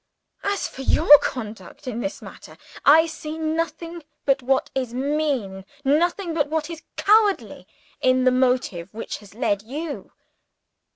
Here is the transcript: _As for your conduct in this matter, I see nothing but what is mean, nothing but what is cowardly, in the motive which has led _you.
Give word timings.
_As 0.53 0.67
for 0.67 0.81
your 0.81 1.19
conduct 1.19 1.87
in 1.87 1.99
this 1.99 2.23
matter, 2.23 2.57
I 2.83 3.05
see 3.05 3.37
nothing 3.37 4.01
but 4.25 4.41
what 4.41 4.71
is 4.73 4.95
mean, 4.95 5.63
nothing 5.85 6.33
but 6.33 6.47
what 6.49 6.71
is 6.71 6.81
cowardly, 6.95 7.67
in 8.01 8.23
the 8.23 8.31
motive 8.31 8.89
which 8.95 9.19
has 9.19 9.35
led 9.35 9.59
_you. 9.59 10.09